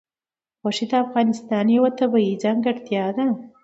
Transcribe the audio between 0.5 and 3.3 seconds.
غوښې د افغانستان یوه طبیعي ځانګړتیا ده.